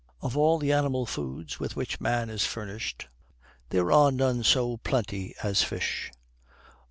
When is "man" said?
2.01-2.31